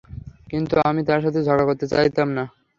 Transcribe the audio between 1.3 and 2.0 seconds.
ঝগড়া করতে